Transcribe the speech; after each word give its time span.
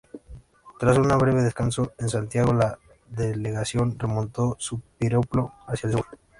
Tras 0.79 0.97
un 0.97 1.15
breve 1.19 1.43
descanso 1.43 1.93
en 1.99 2.09
Santiago, 2.09 2.53
la 2.55 2.79
delegación 3.11 3.91
retomó 3.99 4.27
su 4.57 4.79
periplo 4.97 5.53
hacia 5.67 5.89
el 5.91 5.97
sur. 5.97 6.05